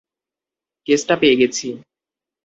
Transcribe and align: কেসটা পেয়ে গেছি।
কেসটা 0.87 1.15
পেয়ে 1.21 1.39
গেছি। 1.41 1.67